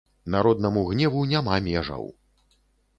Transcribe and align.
Народнаму 0.35 0.83
гневу 0.89 1.21
няма 1.35 1.55
межаў. 1.71 2.13